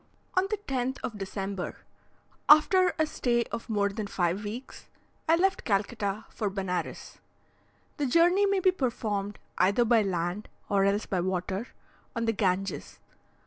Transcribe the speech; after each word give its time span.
On 0.33 0.47
the 0.49 0.57
10th 0.57 0.97
of 1.03 1.19
December, 1.19 1.75
after 2.49 2.95
a 2.97 3.05
stay 3.05 3.43
of 3.51 3.69
more 3.69 3.89
than 3.89 4.07
five 4.07 4.43
weeks, 4.43 4.89
I 5.29 5.35
left 5.35 5.63
Calcutta 5.63 6.25
for 6.29 6.49
Benares. 6.49 7.19
The 7.97 8.07
journey 8.07 8.47
may 8.47 8.61
be 8.61 8.71
performed 8.71 9.37
either 9.59 9.85
by 9.85 10.01
land, 10.01 10.49
or 10.69 10.85
else 10.85 11.05
by 11.05 11.19
water, 11.19 11.67
on 12.15 12.25
the 12.25 12.33
Ganges. 12.33 12.97